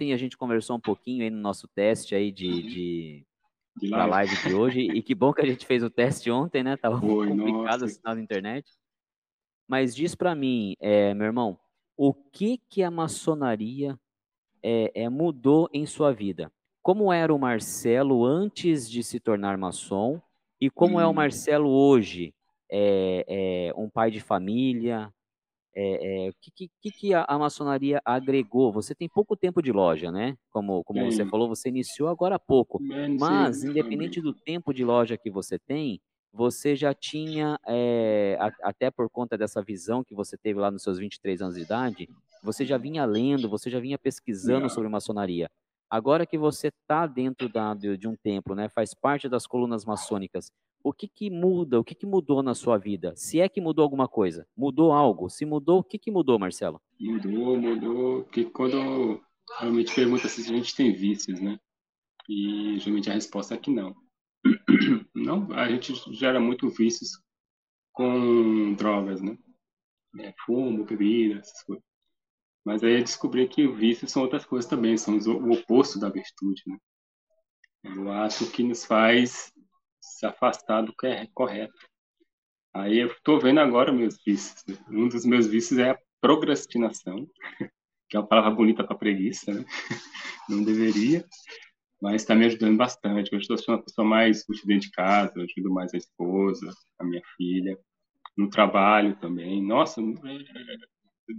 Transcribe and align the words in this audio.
ontem 0.00 0.14
a 0.14 0.16
gente 0.16 0.36
conversou 0.36 0.76
um 0.76 0.80
pouquinho 0.80 1.22
aí 1.22 1.30
no 1.30 1.38
nosso 1.38 1.68
teste 1.68 2.14
aí 2.14 2.32
de, 2.32 2.48
uhum. 2.48 2.60
de, 2.62 3.26
de 3.76 3.88
live. 3.88 4.10
live 4.10 4.48
de 4.48 4.54
hoje. 4.54 4.80
e 4.80 5.02
que 5.02 5.14
bom 5.14 5.32
que 5.32 5.42
a 5.42 5.46
gente 5.46 5.66
fez 5.66 5.82
o 5.82 5.90
teste 5.90 6.30
ontem, 6.30 6.62
né? 6.62 6.76
Tava 6.76 6.98
complicado 6.98 7.80
nossa. 7.80 7.84
o 7.84 7.88
sinal 7.88 8.14
da 8.14 8.20
internet. 8.20 8.70
Mas 9.68 9.94
diz 9.94 10.14
para 10.14 10.34
mim, 10.34 10.74
é, 10.80 11.12
meu 11.12 11.26
irmão, 11.26 11.58
o 11.96 12.14
que 12.14 12.58
que 12.68 12.82
a 12.82 12.90
maçonaria 12.90 13.98
é, 14.62 14.90
é, 15.02 15.08
mudou 15.08 15.68
em 15.72 15.84
sua 15.84 16.12
vida? 16.12 16.50
Como 16.82 17.12
era 17.12 17.32
o 17.32 17.38
Marcelo 17.38 18.24
antes 18.24 18.90
de 18.90 19.02
se 19.02 19.20
tornar 19.20 19.58
maçom 19.58 20.20
e 20.58 20.70
como 20.70 20.96
hum. 20.96 21.00
é 21.00 21.06
o 21.06 21.10
hum. 21.10 21.14
Marcelo 21.14 21.68
hoje? 21.68 22.34
É, 22.72 23.24
é, 23.28 23.74
um 23.76 23.90
pai 23.90 24.10
de 24.10 24.20
família, 24.20 25.12
é, 25.74 26.26
é, 26.26 26.30
o 26.30 26.34
que, 26.40 26.68
que, 26.80 26.90
que 26.90 27.14
a, 27.14 27.24
a, 27.28 27.38
maçonaria 27.38 28.00
agregou? 28.04 28.72
Você 28.72 28.94
tem 28.94 29.08
pouco 29.08 29.36
tempo 29.36 29.62
de 29.62 29.70
loja, 29.70 30.10
né? 30.10 30.36
Como, 30.50 30.82
como 30.84 31.04
você 31.04 31.24
falou, 31.24 31.48
você 31.48 31.68
iniciou 31.68 32.08
agora 32.08 32.36
há 32.36 32.38
pouco. 32.38 32.80
Mas, 33.18 33.62
independente 33.62 34.20
do 34.20 34.32
tempo 34.32 34.74
de 34.74 34.84
loja 34.84 35.16
que 35.16 35.30
você 35.30 35.58
tem, 35.58 36.00
você 36.32 36.74
já 36.74 36.92
tinha, 36.92 37.58
é, 37.66 38.36
a, 38.40 38.68
até 38.68 38.90
por 38.90 39.08
conta 39.08 39.36
dessa 39.38 39.62
visão 39.62 40.02
que 40.02 40.14
você 40.14 40.36
teve 40.36 40.58
lá 40.58 40.70
nos 40.70 40.82
seus 40.82 40.98
23 40.98 41.42
anos 41.42 41.54
de 41.54 41.62
idade, 41.62 42.08
você 42.42 42.64
já 42.64 42.76
vinha 42.76 43.04
lendo, 43.04 43.48
você 43.48 43.70
já 43.70 43.78
vinha 43.80 43.98
pesquisando 43.98 44.68
sobre 44.70 44.88
maçonaria. 44.88 45.48
Agora 45.88 46.24
que 46.24 46.38
você 46.38 46.68
está 46.68 47.06
dentro 47.06 47.48
da, 47.48 47.74
de, 47.74 47.96
de 47.96 48.06
um 48.06 48.14
templo, 48.16 48.54
né, 48.54 48.68
faz 48.68 48.94
parte 48.94 49.28
das 49.28 49.46
colunas 49.46 49.84
maçônicas, 49.84 50.52
o 50.82 50.92
que, 50.92 51.06
que 51.06 51.30
muda, 51.30 51.78
o 51.78 51.84
que, 51.84 51.94
que 51.94 52.06
mudou 52.06 52.42
na 52.42 52.54
sua 52.54 52.78
vida? 52.78 53.14
Se 53.16 53.40
é 53.40 53.48
que 53.48 53.60
mudou 53.60 53.82
alguma 53.82 54.08
coisa, 54.08 54.46
mudou 54.56 54.92
algo? 54.92 55.28
Se 55.28 55.44
mudou, 55.44 55.80
o 55.80 55.84
que, 55.84 55.98
que 55.98 56.10
mudou, 56.10 56.38
Marcelo? 56.38 56.80
Mudou, 56.98 57.56
mudou, 57.56 58.22
porque 58.24 58.44
quando 58.46 59.20
realmente 59.58 59.94
pergunta 59.94 60.28
se 60.28 60.40
a 60.40 60.56
gente 60.56 60.74
tem 60.74 60.92
vícios, 60.92 61.40
né? 61.40 61.58
E 62.28 62.78
geralmente 62.78 63.10
a 63.10 63.14
resposta 63.14 63.54
é 63.54 63.58
que 63.58 63.70
não. 63.70 63.94
Não, 65.14 65.52
a 65.52 65.68
gente 65.68 65.92
gera 66.14 66.40
muito 66.40 66.70
vícios 66.70 67.10
com 67.92 68.72
drogas, 68.72 69.20
né? 69.20 69.36
É, 70.18 70.32
fumo, 70.46 70.84
bebida, 70.84 71.40
essas 71.40 71.62
coisas. 71.62 71.84
Mas 72.64 72.82
aí 72.82 72.94
eu 72.94 73.04
descobri 73.04 73.46
que 73.46 73.68
vícios 73.68 74.10
são 74.10 74.22
outras 74.22 74.46
coisas 74.46 74.68
também, 74.68 74.96
são 74.96 75.18
o 75.18 75.52
oposto 75.52 75.98
da 75.98 76.08
virtude, 76.08 76.62
né? 76.66 76.78
É 77.84 77.90
o 77.90 78.10
ato 78.10 78.50
que 78.50 78.62
nos 78.62 78.84
faz 78.84 79.52
se 80.20 80.26
afastar 80.26 80.82
do 80.82 80.94
que 80.94 81.06
é 81.06 81.26
correto. 81.32 81.72
Aí 82.74 82.98
eu 82.98 83.08
estou 83.08 83.40
vendo 83.40 83.58
agora 83.58 83.90
meus 83.90 84.22
vícios. 84.22 84.62
Né? 84.68 84.76
Um 84.90 85.08
dos 85.08 85.24
meus 85.24 85.46
vícios 85.46 85.78
é 85.78 85.90
a 85.90 85.98
procrastinação, 86.20 87.26
que 88.08 88.16
é 88.16 88.20
uma 88.20 88.28
palavra 88.28 88.50
bonita 88.50 88.84
para 88.84 88.96
preguiça, 88.96 89.52
né? 89.52 89.64
Não 90.48 90.62
deveria, 90.62 91.24
mas 92.02 92.22
está 92.22 92.34
me 92.34 92.44
ajudando 92.44 92.76
bastante. 92.76 93.32
Eu 93.32 93.38
estou 93.38 93.56
sendo 93.56 93.76
uma 93.76 93.82
pessoa 93.82 94.06
mais 94.06 94.44
útil 94.48 94.66
dentro 94.66 94.88
de 94.88 94.92
casa, 94.92 95.32
eu 95.36 95.44
ajudo 95.44 95.72
mais 95.72 95.94
a 95.94 95.96
esposa, 95.96 96.70
a 96.98 97.04
minha 97.04 97.22
filha, 97.36 97.78
no 98.36 98.50
trabalho 98.50 99.16
também. 99.20 99.64
Nossa, 99.64 100.02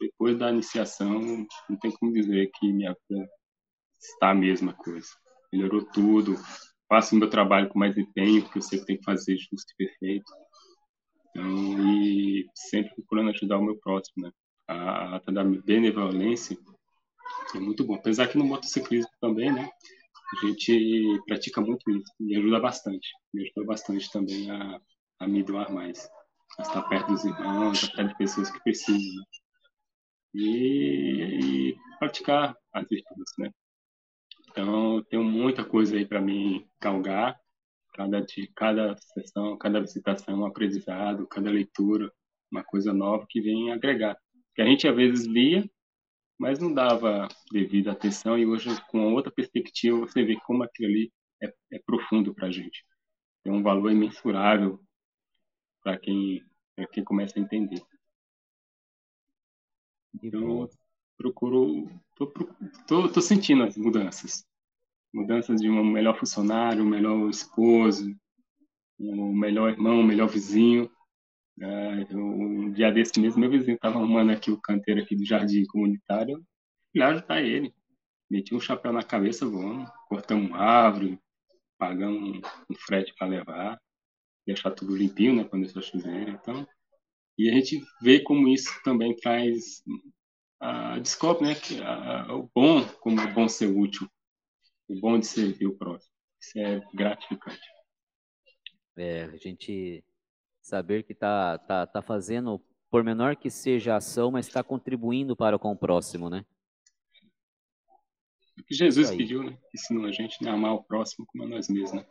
depois 0.00 0.38
da 0.38 0.50
iniciação, 0.50 1.46
não 1.68 1.76
tem 1.78 1.90
como 1.90 2.12
dizer 2.12 2.50
que 2.54 2.72
minha 2.72 2.96
vida 3.10 3.28
está 4.00 4.30
a 4.30 4.34
mesma 4.34 4.72
coisa. 4.72 5.08
Melhorou 5.52 5.84
tudo, 5.84 6.36
faço 6.92 7.16
o 7.16 7.18
meu 7.18 7.30
trabalho 7.30 7.70
com 7.70 7.78
mais 7.78 7.96
empenho, 7.96 8.42
porque 8.42 8.58
eu 8.58 8.62
sei 8.62 8.78
que 8.78 8.84
tem 8.84 8.98
que 8.98 9.04
fazer 9.04 9.34
justo 9.38 9.72
e 9.72 9.76
perfeito. 9.76 10.30
Então, 11.30 11.90
e 11.90 12.46
sempre 12.54 12.94
procurando 12.94 13.30
ajudar 13.30 13.56
o 13.56 13.64
meu 13.64 13.78
próximo, 13.78 14.26
né? 14.26 14.30
A 14.68 15.16
ata 15.16 15.32
da 15.32 15.42
benevolência 15.42 16.54
é 17.54 17.58
muito 17.58 17.82
bom. 17.82 17.94
Apesar 17.94 18.28
que 18.28 18.36
no 18.36 18.44
motociclismo 18.44 19.10
também, 19.22 19.50
né? 19.50 19.70
A 20.36 20.46
gente 20.46 21.22
pratica 21.26 21.62
muito 21.62 21.90
isso 21.90 22.12
e 22.20 22.36
ajuda 22.36 22.60
bastante. 22.60 23.08
Me 23.32 23.42
ajuda 23.42 23.64
bastante 23.64 24.12
também 24.12 24.50
a, 24.50 24.78
a 25.20 25.26
me 25.26 25.42
doar 25.42 25.72
mais. 25.72 26.06
A 26.58 26.62
estar 26.62 26.82
perto 26.82 27.06
dos 27.06 27.24
irmãos, 27.24 27.82
estar 27.82 27.96
perto 27.96 28.08
de 28.10 28.18
pessoas 28.18 28.50
que 28.50 28.62
precisam. 28.62 29.16
Né? 29.16 29.24
E, 30.34 31.70
e 31.70 31.76
praticar 31.98 32.54
as 32.74 32.86
virtudes, 32.86 33.32
né? 33.38 33.50
Então, 34.52 35.02
tenho 35.04 35.24
muita 35.24 35.64
coisa 35.64 35.96
aí 35.96 36.06
para 36.06 36.20
mim 36.20 36.68
galgar. 36.80 37.40
Cada, 37.94 38.24
cada 38.54 38.96
sessão, 38.96 39.56
cada 39.58 39.80
visitação, 39.80 40.40
um 40.40 40.46
aprendizado, 40.46 41.26
cada 41.26 41.50
leitura, 41.50 42.12
uma 42.50 42.62
coisa 42.62 42.92
nova 42.92 43.26
que 43.28 43.40
vem 43.40 43.72
agregar. 43.72 44.16
Que 44.54 44.62
a 44.62 44.66
gente 44.66 44.86
às 44.86 44.94
vezes 44.94 45.26
lia, 45.26 45.68
mas 46.38 46.58
não 46.58 46.72
dava 46.72 47.28
devida 47.50 47.92
atenção 47.92 48.38
e 48.38 48.46
hoje 48.46 48.68
com 48.90 49.14
outra 49.14 49.32
perspectiva 49.32 49.98
você 49.98 50.22
vê 50.22 50.36
como 50.46 50.62
aquilo 50.62 50.88
ali 50.90 51.12
é, 51.42 51.52
é 51.72 51.78
profundo 51.84 52.34
para 52.34 52.48
a 52.48 52.50
gente. 52.50 52.84
Tem 53.42 53.52
um 53.52 53.62
valor 53.62 53.90
imensurável 53.90 54.80
para 55.82 55.98
quem, 55.98 56.44
quem 56.92 57.04
começa 57.04 57.38
a 57.38 57.42
entender. 57.42 57.82
Então, 60.22 60.68
procuro, 61.22 61.88
tô, 62.16 62.26
tô, 62.86 63.08
tô 63.08 63.20
sentindo 63.20 63.62
as 63.62 63.76
mudanças. 63.76 64.44
Mudanças 65.14 65.60
de 65.60 65.68
um 65.70 65.84
melhor 65.84 66.18
funcionário, 66.18 66.82
um 66.82 66.88
melhor 66.88 67.30
esposo, 67.30 68.12
um 68.98 69.32
melhor 69.32 69.70
irmão, 69.70 70.00
um 70.00 70.06
melhor 70.06 70.28
vizinho. 70.28 70.90
É, 71.60 72.14
um 72.14 72.72
dia 72.72 72.90
desse 72.90 73.20
mesmo, 73.20 73.40
meu 73.40 73.50
vizinho 73.50 73.76
estava 73.76 73.98
arrumando 73.98 74.30
aqui 74.30 74.50
o 74.50 74.60
canteiro 74.60 75.00
aqui 75.00 75.14
do 75.14 75.24
jardim 75.24 75.64
comunitário. 75.66 76.42
Fui 76.90 77.00
lá 77.00 77.08
ajudar 77.08 77.42
ele. 77.42 77.72
Meti 78.28 78.54
um 78.54 78.60
chapéu 78.60 78.92
na 78.92 79.02
cabeça, 79.02 79.46
vamos, 79.46 79.88
cortamos 80.08 80.48
uma 80.48 80.58
árvore, 80.58 81.18
pagamos 81.78 82.36
um, 82.36 82.40
um 82.70 82.74
frete 82.74 83.14
para 83.14 83.28
levar, 83.28 83.78
deixar 84.46 84.70
tudo 84.70 84.96
limpinho, 84.96 85.36
né, 85.36 85.44
quando 85.44 85.66
está 85.66 85.82
chovendo. 85.82 86.30
Então, 86.30 86.66
e 87.38 87.50
a 87.50 87.54
gente 87.54 87.82
vê 88.00 88.20
como 88.20 88.48
isso 88.48 88.72
também 88.82 89.14
traz 89.16 89.82
a 90.62 90.98
descobre 91.00 91.48
né, 91.48 91.54
que 91.56 91.80
a, 91.82 92.22
a, 92.22 92.36
o 92.36 92.48
bom, 92.54 92.84
como 93.00 93.20
é 93.20 93.26
bom 93.26 93.48
ser 93.48 93.66
útil, 93.66 94.08
o 94.88 95.00
bom 95.00 95.18
de 95.18 95.26
servir 95.26 95.66
o 95.66 95.76
próximo. 95.76 96.14
Isso 96.40 96.58
é 96.58 96.80
gratificante. 96.94 97.60
É, 98.96 99.24
a 99.24 99.36
gente 99.36 100.04
saber 100.60 101.02
que 101.02 101.12
está 101.12 101.58
tá, 101.58 101.84
tá 101.86 102.00
fazendo, 102.00 102.62
por 102.88 103.02
menor 103.02 103.34
que 103.34 103.50
seja 103.50 103.94
a 103.94 103.96
ação, 103.96 104.30
mas 104.30 104.46
está 104.46 104.62
contribuindo 104.62 105.34
para 105.34 105.58
com 105.58 105.72
o 105.72 105.76
próximo, 105.76 106.30
né? 106.30 106.44
O 108.56 108.62
que 108.62 108.74
Jesus 108.74 109.10
pediu, 109.10 109.42
né? 109.42 109.58
Ensinou 109.74 110.04
a 110.04 110.12
gente 110.12 110.44
né? 110.44 110.50
amar 110.50 110.74
o 110.74 110.84
próximo 110.84 111.26
como 111.26 111.44
a 111.44 111.48
nós 111.48 111.68
mesmos, 111.68 111.92
né? 111.92 112.06